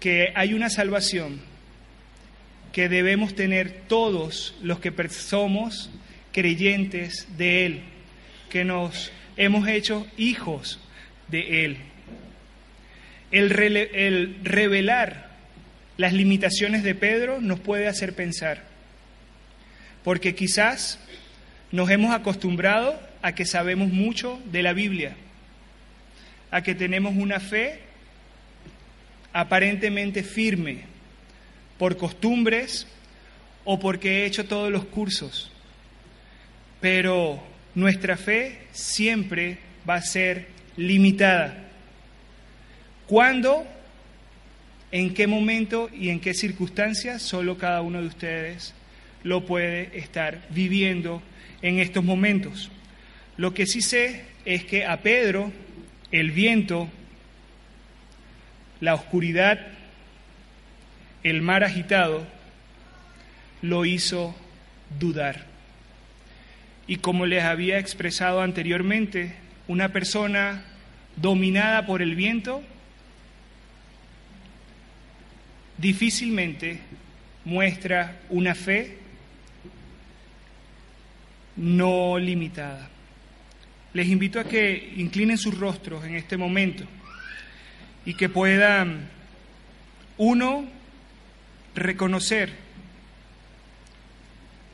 que 0.01 0.33
hay 0.35 0.55
una 0.55 0.71
salvación 0.71 1.41
que 2.73 2.89
debemos 2.89 3.35
tener 3.35 3.71
todos 3.89 4.55
los 4.63 4.81
que 4.81 4.93
somos 5.09 5.91
creyentes 6.33 7.27
de 7.37 7.67
Él, 7.67 7.81
que 8.51 8.65
nos 8.65 9.11
hemos 9.37 9.67
hecho 9.69 10.07
hijos 10.17 10.79
de 11.29 11.65
Él. 11.65 11.79
El, 13.31 13.51
el 13.57 14.37
revelar 14.43 15.31
las 15.97 16.13
limitaciones 16.13 16.83
de 16.83 16.95
Pedro 16.95 17.41
nos 17.41 17.61
puede 17.61 17.89
hacer 17.89 18.15
pensar, 18.15 18.66
porque 20.07 20.37
quizás 20.37 21.01
nos 21.73 21.91
hemos 21.91 22.15
acostumbrado 22.15 22.97
a 23.23 23.35
que 23.35 23.45
sabemos 23.45 23.89
mucho 23.89 24.41
de 24.53 24.63
la 24.63 24.73
Biblia, 24.73 25.17
a 26.53 26.63
que 26.63 26.77
tenemos 26.77 27.17
una 27.17 27.41
fe 27.41 27.81
aparentemente 29.33 30.23
firme 30.23 30.85
por 31.77 31.97
costumbres 31.97 32.87
o 33.65 33.81
porque 33.81 34.23
he 34.23 34.27
hecho 34.27 34.45
todos 34.45 34.71
los 34.71 34.85
cursos 34.85 35.51
pero 36.81 37.43
nuestra 37.75 38.17
fe 38.17 38.61
siempre 38.71 39.59
va 39.91 39.97
a 39.97 40.03
ser 40.03 40.47
limitada. 40.77 41.65
¿Cuándo? 43.09 43.67
¿En 44.93 45.13
qué 45.15 45.27
momento 45.27 45.91
y 45.93 46.11
en 46.11 46.21
qué 46.21 46.33
circunstancias? 46.33 47.23
Solo 47.23 47.59
cada 47.59 47.83
uno 47.83 48.01
de 48.01 48.07
ustedes 48.07 48.73
lo 49.27 49.45
puede 49.45 49.91
estar 49.99 50.41
viviendo 50.51 51.21
en 51.61 51.81
estos 51.81 52.05
momentos. 52.05 52.71
Lo 53.37 53.55
que 53.55 53.67
sí 53.67 53.83
sé 53.83 54.25
es 54.45 54.65
que 54.65 54.87
a 54.87 54.99
Pedro 54.99 55.51
el 56.13 56.31
viento, 56.31 56.89
la 58.81 58.95
oscuridad, 58.95 59.67
el 61.25 61.43
mar 61.43 61.65
agitado, 61.65 62.25
lo 63.63 63.85
hizo 63.85 64.33
dudar. 65.01 65.47
Y 66.87 66.99
como 66.99 67.27
les 67.27 67.43
había 67.43 67.81
expresado 67.81 68.43
anteriormente, 68.43 69.35
una 69.67 69.89
persona 69.89 70.63
dominada 71.17 71.85
por 71.85 72.01
el 72.01 72.15
viento 72.15 72.63
difícilmente 75.79 76.79
muestra 77.45 78.21
una 78.31 78.55
fe 78.55 78.99
no 81.57 82.19
limitada. 82.19 82.91
Les 83.93 84.09
invito 84.09 84.39
a 84.39 84.45
que 84.45 84.93
inclinen 84.97 85.39
sus 85.39 85.59
rostros 85.59 86.05
en 86.05 86.17
este 86.17 86.37
momento 86.37 86.85
y 88.05 88.15
que 88.15 88.29
puedan, 88.29 89.09
uno, 90.19 90.67
reconocer 91.75 92.53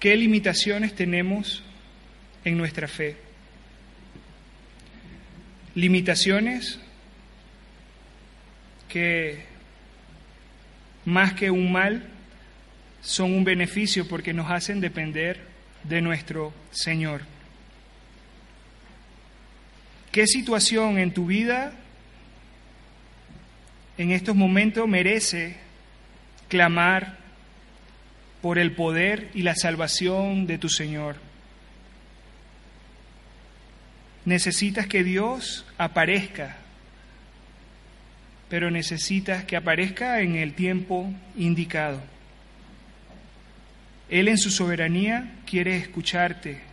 qué 0.00 0.16
limitaciones 0.16 0.94
tenemos 0.94 1.62
en 2.44 2.58
nuestra 2.58 2.88
fe. 2.88 3.16
Limitaciones 5.74 6.80
que 8.88 9.44
más 11.04 11.32
que 11.32 11.50
un 11.50 11.72
mal 11.72 12.08
son 13.00 13.32
un 13.32 13.44
beneficio 13.44 14.06
porque 14.06 14.34
nos 14.34 14.50
hacen 14.50 14.80
depender 14.80 15.51
de 15.84 16.00
nuestro 16.00 16.52
Señor. 16.70 17.22
¿Qué 20.10 20.26
situación 20.26 20.98
en 20.98 21.12
tu 21.12 21.26
vida 21.26 21.72
en 23.96 24.10
estos 24.10 24.36
momentos 24.36 24.86
merece 24.86 25.56
clamar 26.48 27.16
por 28.42 28.58
el 28.58 28.72
poder 28.72 29.30
y 29.32 29.42
la 29.42 29.54
salvación 29.54 30.46
de 30.46 30.58
tu 30.58 30.68
Señor? 30.68 31.16
Necesitas 34.24 34.86
que 34.86 35.02
Dios 35.02 35.64
aparezca, 35.78 36.56
pero 38.48 38.70
necesitas 38.70 39.44
que 39.44 39.56
aparezca 39.56 40.20
en 40.20 40.36
el 40.36 40.52
tiempo 40.52 41.10
indicado. 41.36 42.00
Él 44.12 44.28
en 44.28 44.38
su 44.38 44.50
soberanía 44.50 45.32
quiere 45.44 45.76
escucharte 45.76 46.72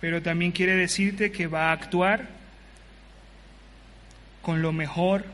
pero 0.00 0.22
también 0.22 0.50
quiere 0.50 0.74
decirte 0.74 1.30
que 1.30 1.46
va 1.46 1.68
a 1.68 1.72
actuar 1.72 2.26
con 4.42 4.62
lo 4.62 4.72
mejor 4.72 5.24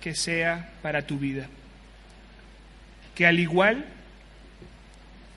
que 0.00 0.14
sea 0.14 0.70
para 0.80 1.02
tu 1.02 1.18
vida. 1.18 1.46
Que 3.14 3.26
al 3.26 3.38
igual 3.38 3.84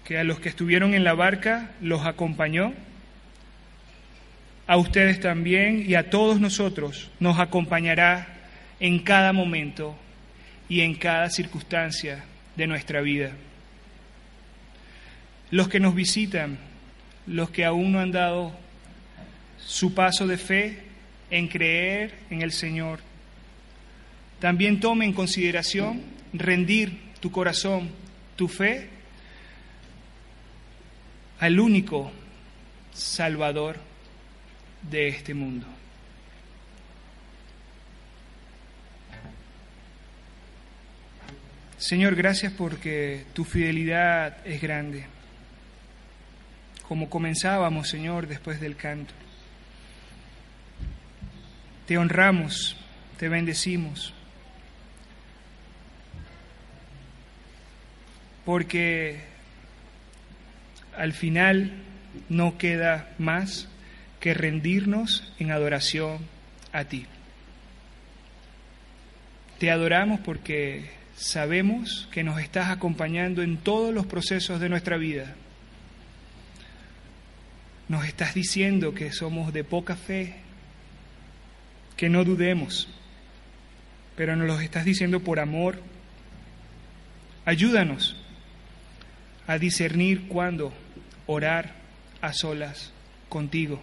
que 0.06 0.18
a 0.18 0.24
los 0.24 0.40
que 0.40 0.50
estuvieron 0.50 0.94
en 0.94 1.04
la 1.04 1.14
barca 1.14 1.72
los 1.82 2.06
acompañó, 2.06 2.74
a 4.66 4.78
ustedes 4.78 5.20
también 5.20 5.84
y 5.86 5.96
a 5.96 6.10
todos 6.10 6.40
nosotros 6.40 7.12
nos 7.20 7.40
acompañará 7.40 8.28
en 8.80 9.00
cada 9.00 9.34
momento 9.34 9.96
y 10.70 10.82
en 10.82 10.96
cada 10.96 11.30
circunstancia 11.30 12.24
de 12.56 12.68
nuestra 12.68 13.02
vida. 13.02 13.32
Los 15.54 15.68
que 15.68 15.80
nos 15.80 15.94
visitan, 15.94 16.58
los 17.28 17.52
que 17.52 17.64
aún 17.64 17.92
no 17.92 18.00
han 18.00 18.12
dado 18.12 18.52
su 19.60 19.94
paso 19.94 20.26
de 20.26 20.40
fe 20.40 20.80
en 21.30 21.48
creer 21.48 22.16
en 22.32 22.42
el 22.42 22.52
Señor. 22.52 23.02
También 24.40 24.80
tome 24.80 25.06
en 25.06 25.14
consideración 25.14 26.02
rendir 26.34 26.98
tu 27.20 27.32
corazón, 27.32 27.92
tu 28.36 28.48
fe 28.48 28.90
al 31.38 31.60
único 31.60 32.12
Salvador 32.92 33.78
de 34.90 35.08
este 35.10 35.36
mundo. 35.36 35.68
Señor, 41.78 42.16
gracias 42.16 42.52
porque 42.54 43.26
tu 43.34 43.44
fidelidad 43.44 44.36
es 44.48 44.60
grande 44.60 45.13
como 46.94 47.10
comenzábamos, 47.10 47.90
Señor, 47.90 48.28
después 48.28 48.62
del 48.62 48.76
canto. 48.76 49.16
Te 51.88 51.98
honramos, 51.98 52.78
te 53.18 53.30
bendecimos, 53.30 54.14
porque 58.46 59.24
al 60.96 61.14
final 61.14 61.74
no 62.30 62.60
queda 62.60 63.10
más 63.18 63.68
que 64.20 64.36
rendirnos 64.36 65.34
en 65.40 65.50
adoración 65.50 66.20
a 66.74 66.84
ti. 66.84 67.08
Te 69.58 69.72
adoramos 69.72 70.20
porque 70.20 70.92
sabemos 71.16 72.08
que 72.12 72.24
nos 72.24 72.40
estás 72.40 72.70
acompañando 72.70 73.42
en 73.42 73.58
todos 73.58 73.92
los 73.92 74.06
procesos 74.06 74.60
de 74.60 74.70
nuestra 74.70 74.98
vida 74.98 75.34
nos 77.90 78.06
estás 78.06 78.34
diciendo 78.34 78.94
que 78.94 79.12
somos 79.12 79.54
de 79.54 79.64
poca 79.64 79.96
fe, 79.96 80.36
que 81.98 82.10
no 82.10 82.24
dudemos, 82.24 82.88
pero 84.16 84.36
nos 84.36 84.48
lo 84.48 84.60
estás 84.60 84.86
diciendo 84.86 85.20
por 85.20 85.40
amor. 85.40 85.82
Ayúdanos 87.46 88.16
a 89.48 89.58
discernir 89.58 90.28
cuándo 90.28 90.74
orar 91.28 91.74
a 92.22 92.34
solas 92.34 92.92
contigo 93.30 93.82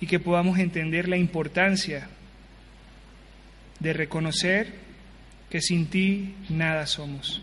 y 0.00 0.06
que 0.06 0.18
podamos 0.18 0.58
entender 0.58 1.08
la 1.08 1.16
importancia 1.16 2.08
de 3.78 3.92
reconocer 3.92 4.74
que 5.48 5.60
sin 5.60 5.86
ti 5.86 6.34
nada 6.48 6.86
somos, 6.86 7.42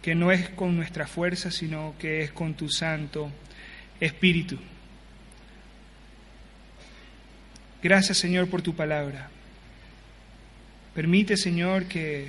que 0.00 0.14
no 0.14 0.32
es 0.32 0.48
con 0.50 0.76
nuestra 0.76 1.06
fuerza, 1.06 1.50
sino 1.50 1.94
que 1.98 2.22
es 2.22 2.32
con 2.32 2.54
tu 2.54 2.70
santo 2.70 3.30
Espíritu. 4.00 4.58
Gracias 7.82 8.18
Señor 8.18 8.48
por 8.48 8.62
tu 8.62 8.74
palabra. 8.74 9.28
Permite 10.94 11.36
Señor 11.36 11.86
que, 11.86 12.28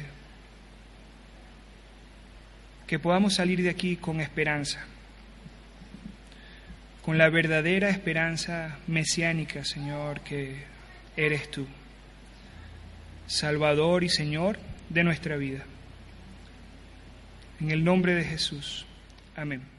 que 2.86 3.00
podamos 3.00 3.36
salir 3.36 3.64
de 3.64 3.70
aquí 3.70 3.96
con 3.96 4.22
esperanza, 4.22 4.86
con 7.04 7.18
la 7.18 7.30
verdadera 7.30 7.90
esperanza 7.90 8.78
mesiánica 8.86 9.66
Señor 9.66 10.22
que 10.22 10.64
eres 11.18 11.50
tú, 11.50 11.66
Salvador 13.26 14.04
y 14.04 14.10
Señor 14.10 14.60
de 14.90 15.04
nuestra 15.04 15.36
vida. 15.36 15.64
En 17.60 17.72
el 17.72 17.84
nombre 17.84 18.14
de 18.14 18.24
Jesús. 18.24 18.86
Amén. 19.36 19.79